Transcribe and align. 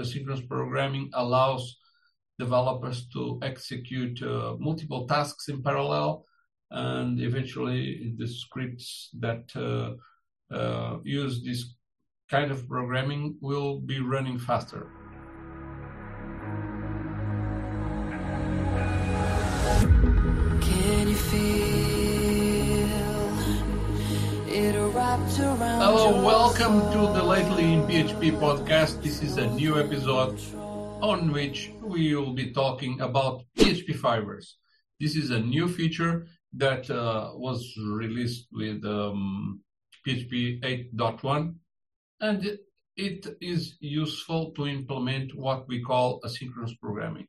asynchronous 0.00 0.46
programming 0.48 1.10
allows 1.14 1.76
developers 2.38 3.06
to 3.12 3.38
execute 3.42 4.22
uh, 4.22 4.56
multiple 4.58 5.06
tasks 5.06 5.48
in 5.48 5.62
parallel, 5.62 6.24
and 6.70 7.20
eventually 7.20 8.14
the 8.16 8.26
scripts 8.26 9.10
that 9.18 9.44
uh, 9.56 9.90
uh, 10.54 10.98
use 11.04 11.42
this 11.44 11.74
kind 12.30 12.50
of 12.50 12.66
programming 12.68 13.36
will 13.40 13.80
be 13.80 14.00
running 14.00 14.38
faster. 14.38 14.99
Hello, 25.78 26.24
welcome 26.24 26.80
to 26.90 27.12
the 27.16 27.22
Lately 27.22 27.72
in 27.72 27.82
PHP 27.82 28.36
podcast. 28.40 29.00
This 29.00 29.22
is 29.22 29.36
a 29.36 29.46
new 29.46 29.78
episode 29.78 30.40
on 31.00 31.30
which 31.30 31.70
we 31.80 32.16
will 32.16 32.32
be 32.32 32.50
talking 32.50 33.00
about 33.00 33.44
PHP 33.56 33.94
fibers. 33.94 34.56
This 34.98 35.14
is 35.14 35.30
a 35.30 35.38
new 35.38 35.68
feature 35.68 36.26
that 36.54 36.90
uh, 36.90 37.30
was 37.34 37.64
released 37.78 38.48
with 38.50 38.84
um, 38.84 39.60
PHP 40.04 40.60
8.1 40.96 41.54
and 42.20 42.58
it 42.96 43.26
is 43.40 43.76
useful 43.78 44.50
to 44.56 44.66
implement 44.66 45.32
what 45.36 45.68
we 45.68 45.80
call 45.80 46.20
asynchronous 46.22 46.76
programming. 46.80 47.28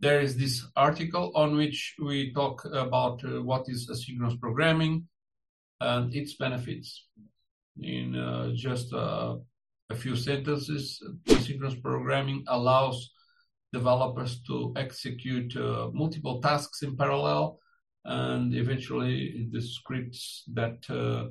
There 0.00 0.22
is 0.22 0.34
this 0.38 0.64
article 0.76 1.30
on 1.34 1.56
which 1.56 1.94
we 2.02 2.32
talk 2.32 2.64
about 2.64 3.22
uh, 3.22 3.42
what 3.42 3.66
is 3.68 3.90
asynchronous 3.90 4.40
programming 4.40 5.08
and 5.84 6.14
its 6.14 6.32
benefits. 6.36 6.88
In 7.82 8.16
uh, 8.16 8.52
just 8.54 8.92
uh, 8.92 9.36
a 9.90 9.94
few 9.94 10.16
sentences, 10.16 11.02
asynchronous 11.26 11.80
programming 11.82 12.44
allows 12.48 13.10
developers 13.72 14.40
to 14.48 14.72
execute 14.76 15.54
uh, 15.56 15.90
multiple 15.92 16.40
tasks 16.40 16.82
in 16.82 16.96
parallel, 16.96 17.58
and 18.04 18.54
eventually 18.54 19.48
the 19.50 19.60
scripts 19.60 20.44
that 20.58 20.78
uh, 20.90 21.24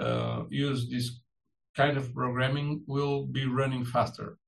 uh, 0.00 0.44
use 0.50 0.90
this 0.90 1.20
kind 1.76 1.96
of 1.96 2.12
programming 2.12 2.82
will 2.86 3.26
be 3.26 3.46
running 3.46 3.84
faster. 3.84 4.38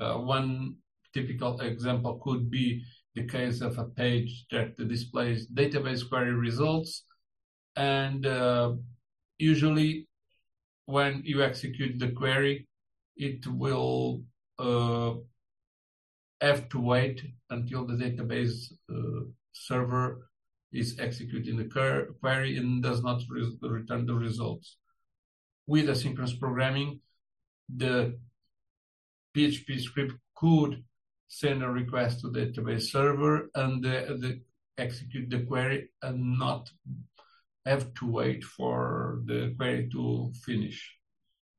Uh, 0.00 0.16
one 0.18 0.76
typical 1.14 1.60
example 1.60 2.20
could 2.22 2.50
be 2.50 2.82
the 3.14 3.24
case 3.24 3.60
of 3.60 3.78
a 3.78 3.84
page 3.84 4.44
that 4.50 4.76
displays 4.88 5.46
database 5.48 6.02
query 6.08 6.34
results, 6.34 7.04
and 7.76 8.26
uh, 8.26 8.72
usually 9.38 10.06
when 10.86 11.22
you 11.24 11.42
execute 11.42 11.98
the 11.98 12.10
query, 12.10 12.66
it 13.16 13.46
will 13.46 14.22
uh, 14.58 15.14
have 16.40 16.68
to 16.68 16.80
wait 16.80 17.22
until 17.50 17.86
the 17.86 17.94
database 17.94 18.72
uh, 18.90 19.24
server 19.52 20.28
is 20.72 20.98
executing 20.98 21.56
the 21.56 22.12
query 22.20 22.56
and 22.56 22.82
does 22.82 23.02
not 23.02 23.22
re 23.30 23.56
return 23.62 24.06
the 24.06 24.14
results. 24.14 24.76
With 25.66 25.86
asynchronous 25.86 26.38
programming, 26.38 27.00
the 27.74 28.18
PHP 29.34 29.80
script 29.80 30.14
could 30.36 30.82
send 31.28 31.62
a 31.62 31.68
request 31.68 32.20
to 32.20 32.30
the 32.30 32.46
database 32.46 32.90
server 32.90 33.50
and 33.54 33.82
the, 33.82 34.16
the 34.20 34.40
execute 34.76 35.30
the 35.30 35.40
query 35.40 35.88
and 36.02 36.38
not 36.38 36.68
have 37.66 37.94
to 37.94 38.06
wait 38.06 38.44
for 38.44 39.20
the 39.24 39.54
query 39.56 39.88
to 39.92 40.32
finish. 40.44 40.96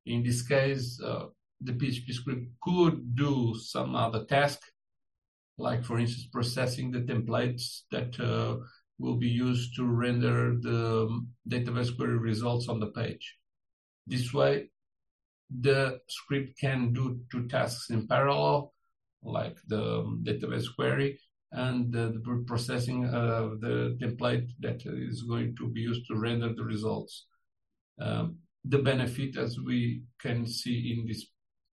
In 0.06 0.24
this 0.24 0.42
case, 0.42 1.00
uh, 1.04 1.26
the 1.62 1.74
PHP 1.74 2.14
script 2.14 2.48
could 2.62 3.16
do 3.16 3.56
some 3.58 3.96
other 3.96 4.26
task, 4.26 4.60
like 5.58 5.84
for 5.84 5.98
instance, 5.98 6.28
processing 6.32 6.92
the 6.92 7.00
templates 7.00 7.82
that 7.92 8.20
uh, 8.20 8.58
will 9.00 9.16
be 9.16 9.30
used 9.30 9.76
to 9.76 9.86
render 9.86 10.56
the 10.62 11.10
database 11.50 11.96
query 11.96 12.18
results 12.18 12.70
on 12.70 12.80
the 12.80 12.88
page. 12.88 13.38
This 14.06 14.34
way, 14.34 14.70
the 15.50 16.00
script 16.08 16.60
can 16.60 16.94
do 16.94 17.20
two 17.32 17.48
tasks 17.48 17.90
in 17.90 18.08
parallel, 18.08 18.74
like 19.24 19.58
the 19.68 20.04
database 20.24 20.68
query 20.76 21.20
and 21.56 21.92
the, 21.92 22.22
processing 22.46 23.06
of 23.06 23.62
the 23.62 23.98
template 24.02 24.50
that 24.60 24.82
is 24.86 25.24
going 25.24 25.56
to 25.58 25.70
be 25.70 25.82
used 25.82 26.06
to 26.08 26.16
render 26.16 26.54
the 26.54 26.64
results. 26.64 27.28
Um, 28.00 28.38
the 28.66 28.80
benefit, 28.80 29.38
as 29.38 29.58
we 29.60 30.04
can 30.20 30.46
see 30.46 30.98
in 30.98 31.08
this 31.08 31.28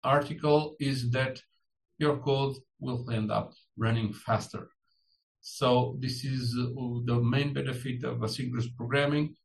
article, 0.04 0.76
is 0.80 1.10
that 1.12 1.42
your 1.98 2.18
code 2.18 2.56
will 2.80 3.10
end 3.10 3.32
up 3.32 3.54
running 3.78 4.14
faster. 4.14 4.70
So 5.42 5.98
this 6.00 6.26
is 6.26 6.56
uh, 6.60 6.66
the 7.06 7.22
main 7.22 7.54
benefit 7.54 8.04
of 8.04 8.18
asynchronous 8.18 8.76
programming 8.76 9.36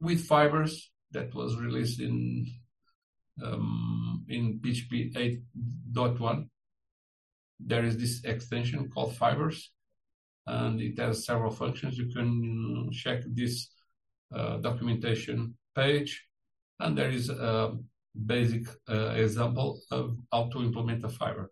with 0.00 0.24
fibers 0.26 0.90
that 1.12 1.32
was 1.34 1.56
released 1.56 2.00
in 2.00 2.46
um, 3.42 4.24
in 4.28 4.60
PHP 4.60 5.14
8.1. 5.94 6.48
There 7.66 7.84
is 7.84 7.96
this 7.96 8.24
extension 8.24 8.88
called 8.90 9.16
Fibers, 9.16 9.70
and 10.46 10.80
it 10.80 10.98
has 10.98 11.24
several 11.24 11.52
functions. 11.52 11.96
You 11.96 12.08
can 12.12 12.90
check 12.92 13.22
this 13.26 13.68
uh, 14.34 14.56
documentation 14.58 15.54
page, 15.74 16.26
and 16.80 16.96
there 16.96 17.10
is 17.10 17.28
a 17.28 17.76
basic 18.26 18.66
uh, 18.88 19.10
example 19.10 19.80
of 19.90 20.16
how 20.32 20.48
to 20.50 20.62
implement 20.62 21.04
a 21.04 21.08
fiber. 21.08 21.50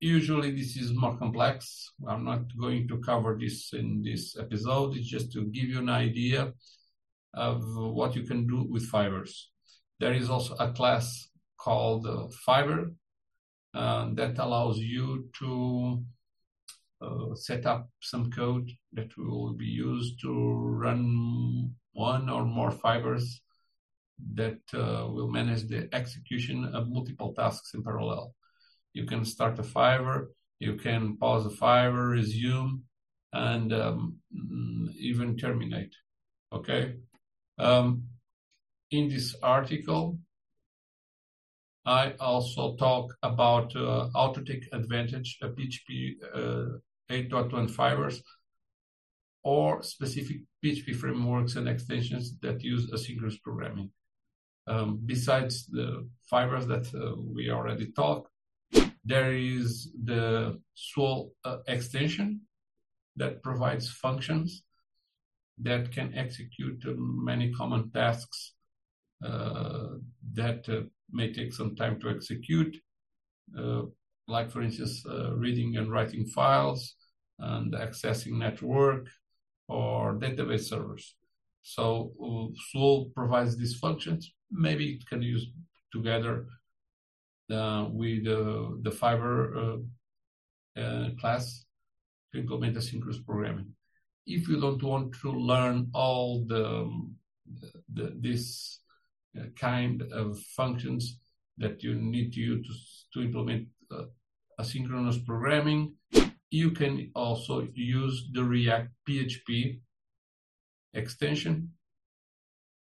Usually 0.00 0.50
this 0.50 0.76
is 0.76 0.94
more 0.94 1.16
complex. 1.16 1.90
I'm 2.06 2.24
not 2.24 2.42
going 2.58 2.86
to 2.88 2.98
cover 2.98 3.36
this 3.40 3.72
in 3.72 4.02
this 4.02 4.36
episode. 4.38 4.96
It's 4.96 5.08
just 5.08 5.32
to 5.32 5.46
give 5.46 5.64
you 5.64 5.78
an 5.78 5.88
idea 5.88 6.52
of 7.34 7.62
what 7.76 8.14
you 8.14 8.22
can 8.22 8.46
do 8.46 8.66
with 8.68 8.84
fibers. 8.86 9.50
There 9.98 10.12
is 10.12 10.28
also 10.28 10.54
a 10.56 10.72
class 10.72 11.28
called 11.58 12.06
uh, 12.06 12.28
Fiber 12.44 12.92
uh, 13.76 14.08
that 14.14 14.38
allows 14.38 14.78
you 14.78 15.28
to 15.38 16.02
uh, 17.02 17.34
set 17.34 17.66
up 17.66 17.90
some 18.00 18.30
code 18.30 18.70
that 18.94 19.10
will 19.18 19.52
be 19.52 19.66
used 19.66 20.18
to 20.22 20.32
run 20.32 21.70
one 21.92 22.30
or 22.30 22.44
more 22.46 22.70
fibers 22.70 23.42
that 24.34 24.60
uh, 24.72 25.06
will 25.08 25.28
manage 25.28 25.68
the 25.68 25.88
execution 25.92 26.64
of 26.74 26.88
multiple 26.88 27.34
tasks 27.34 27.74
in 27.74 27.82
parallel. 27.82 28.34
You 28.94 29.04
can 29.04 29.26
start 29.26 29.58
a 29.58 29.62
fiber, 29.62 30.30
you 30.58 30.76
can 30.76 31.18
pause 31.18 31.44
a 31.44 31.50
fiber, 31.50 32.08
resume, 32.08 32.80
and 33.34 33.74
um, 33.74 34.16
even 34.98 35.36
terminate. 35.36 35.94
Okay. 36.50 36.94
Um, 37.58 38.04
in 38.90 39.08
this 39.08 39.34
article, 39.42 40.18
I 41.86 42.14
also 42.18 42.74
talk 42.74 43.14
about 43.22 43.74
uh, 43.76 44.08
how 44.12 44.32
to 44.32 44.42
take 44.42 44.68
advantage 44.72 45.38
of 45.40 45.54
PHP 45.54 46.16
uh, 46.34 46.78
8.1 47.08 47.70
fibers 47.70 48.22
or 49.44 49.82
specific 49.84 50.38
PHP 50.64 50.96
frameworks 50.96 51.54
and 51.54 51.68
extensions 51.68 52.36
that 52.40 52.64
use 52.64 52.90
asynchronous 52.90 53.40
programming. 53.40 53.92
Um, 54.66 55.00
besides 55.06 55.66
the 55.66 56.08
fibers 56.28 56.66
that 56.66 56.92
uh, 56.92 57.14
we 57.16 57.50
already 57.50 57.92
talked, 57.92 58.32
there 59.04 59.32
is 59.32 59.92
the 60.02 60.60
Swoole 60.76 61.30
uh, 61.44 61.58
extension 61.68 62.40
that 63.14 63.44
provides 63.44 63.88
functions 63.88 64.64
that 65.58 65.92
can 65.92 66.12
execute 66.16 66.84
uh, 66.84 66.94
many 66.96 67.52
common 67.52 67.92
tasks 67.92 68.54
uh, 69.24 69.98
that 70.34 70.68
uh, 70.68 70.82
may 71.10 71.32
take 71.32 71.52
some 71.52 71.74
time 71.76 72.00
to 72.00 72.10
execute, 72.10 72.76
uh, 73.58 73.82
like 74.28 74.50
for 74.50 74.62
instance, 74.62 75.04
uh, 75.08 75.34
reading 75.34 75.76
and 75.76 75.90
writing 75.90 76.26
files 76.26 76.94
and 77.38 77.74
accessing 77.74 78.38
network 78.38 79.06
or 79.68 80.14
database 80.14 80.68
servers. 80.68 81.16
So 81.62 82.12
Swoole 82.72 83.12
provides 83.14 83.56
these 83.56 83.76
functions. 83.78 84.32
Maybe 84.50 84.92
it 84.92 85.06
can 85.06 85.22
use 85.22 85.46
together 85.92 86.46
with 87.48 88.24
the 88.24 88.96
Fiber 88.98 89.78
class 91.20 91.64
to 92.32 92.38
implement 92.38 92.76
asynchronous 92.76 93.24
programming 93.24 93.74
if 94.26 94.48
you 94.48 94.60
don't 94.60 94.82
want 94.82 95.14
to 95.20 95.30
learn 95.30 95.88
all 95.94 96.44
the, 96.46 96.90
the 97.94 98.12
this 98.20 98.80
uh, 98.82 98.85
kind 99.58 100.02
of 100.12 100.38
functions 100.56 101.18
that 101.58 101.82
you 101.82 101.94
need 101.94 102.32
to 102.32 102.40
use 102.40 103.06
to, 103.12 103.20
to 103.20 103.26
implement 103.26 103.68
uh, 103.90 104.04
asynchronous 104.60 105.24
programming, 105.24 105.94
you 106.50 106.70
can 106.70 107.10
also 107.14 107.66
use 107.74 108.28
the 108.32 108.42
React 108.42 108.90
PHP 109.08 109.80
extension, 110.94 111.72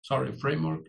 sorry, 0.02 0.32
framework, 0.32 0.88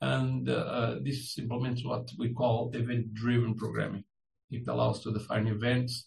and 0.00 0.48
uh, 0.48 0.96
this 1.02 1.38
implements 1.38 1.84
what 1.84 2.08
we 2.18 2.32
call 2.32 2.70
event-driven 2.74 3.54
programming. 3.54 4.04
It 4.50 4.66
allows 4.66 5.02
to 5.02 5.12
define 5.12 5.46
events 5.46 6.06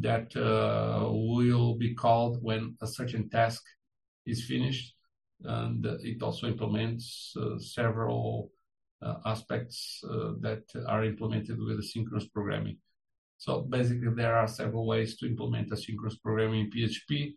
that 0.00 0.34
uh, 0.36 1.08
will 1.10 1.74
be 1.76 1.94
called 1.94 2.38
when 2.42 2.76
a 2.82 2.86
certain 2.86 3.28
task 3.30 3.62
is 4.26 4.44
finished. 4.44 4.94
And 5.44 5.84
it 6.02 6.22
also 6.22 6.46
implements 6.46 7.34
uh, 7.36 7.58
several 7.58 8.50
uh, 9.02 9.16
aspects 9.26 10.02
uh, 10.08 10.32
that 10.40 10.62
are 10.86 11.04
implemented 11.04 11.58
with 11.58 11.78
asynchronous 11.78 12.32
programming. 12.32 12.78
So 13.36 13.60
basically, 13.60 14.08
there 14.14 14.34
are 14.36 14.48
several 14.48 14.86
ways 14.86 15.18
to 15.18 15.26
implement 15.26 15.70
asynchronous 15.70 16.20
programming 16.22 16.60
in 16.60 16.70
PHP. 16.70 17.34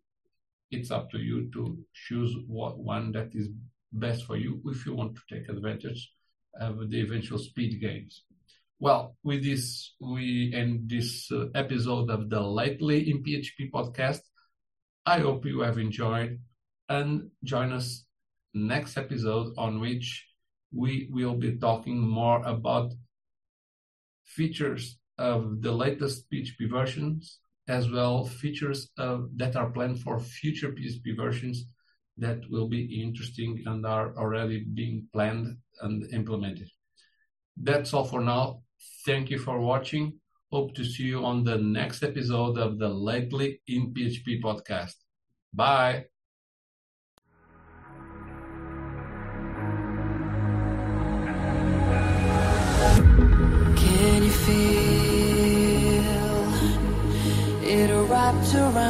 It's 0.71 0.91
up 0.91 1.09
to 1.11 1.17
you 1.17 1.49
to 1.51 1.77
choose 1.93 2.35
what 2.47 2.77
one 2.77 3.11
that 3.13 3.29
is 3.33 3.49
best 3.91 4.25
for 4.25 4.37
you 4.37 4.61
if 4.65 4.85
you 4.85 4.95
want 4.95 5.15
to 5.15 5.21
take 5.29 5.49
advantage 5.49 6.09
of 6.59 6.89
the 6.89 7.01
eventual 7.01 7.37
speed 7.37 7.81
gains. 7.81 8.23
Well, 8.79 9.17
with 9.23 9.43
this, 9.43 9.95
we 9.99 10.53
end 10.53 10.89
this 10.89 11.31
episode 11.55 12.09
of 12.11 12.29
the 12.29 12.39
Lately 12.39 13.09
in 13.09 13.23
PHP 13.23 13.71
podcast. 13.71 14.21
I 15.05 15.19
hope 15.19 15.45
you 15.45 15.61
have 15.61 15.77
enjoyed 15.77 16.39
and 16.89 17.29
join 17.43 17.71
us 17.71 18.05
next 18.53 18.97
episode 18.97 19.53
on 19.57 19.79
which 19.79 20.25
we 20.73 21.09
will 21.11 21.35
be 21.35 21.57
talking 21.57 21.99
more 21.99 22.43
about 22.45 22.93
features 24.25 24.97
of 25.17 25.61
the 25.61 25.71
latest 25.71 26.29
PHP 26.31 26.69
versions 26.69 27.39
as 27.67 27.89
well 27.89 28.25
features 28.25 28.89
of, 28.97 29.29
that 29.35 29.55
are 29.55 29.69
planned 29.69 29.99
for 30.01 30.19
future 30.19 30.71
PHP 30.71 31.15
versions 31.17 31.65
that 32.17 32.39
will 32.49 32.67
be 32.67 33.01
interesting 33.01 33.63
and 33.65 33.85
are 33.85 34.15
already 34.17 34.65
being 34.73 35.07
planned 35.13 35.57
and 35.81 36.11
implemented. 36.13 36.69
That's 37.55 37.93
all 37.93 38.05
for 38.05 38.21
now. 38.21 38.61
Thank 39.05 39.29
you 39.29 39.39
for 39.39 39.59
watching. 39.59 40.19
Hope 40.51 40.73
to 40.75 40.85
see 40.85 41.03
you 41.03 41.25
on 41.25 41.43
the 41.43 41.57
next 41.57 42.03
episode 42.03 42.57
of 42.57 42.79
the 42.79 42.89
Lately 42.89 43.61
in 43.67 43.93
PHP 43.93 44.41
podcast. 44.41 44.95
Bye. 45.53 46.05
Around? 58.57 58.86